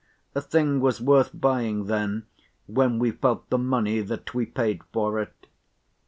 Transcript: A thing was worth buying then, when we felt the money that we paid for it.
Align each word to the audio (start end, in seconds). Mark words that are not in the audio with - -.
A 0.33 0.41
thing 0.41 0.79
was 0.81 0.99
worth 0.99 1.29
buying 1.31 1.85
then, 1.85 2.25
when 2.65 2.97
we 2.97 3.11
felt 3.11 3.47
the 3.51 3.59
money 3.59 3.99
that 4.01 4.33
we 4.33 4.47
paid 4.47 4.81
for 4.91 5.19
it. 5.21 5.45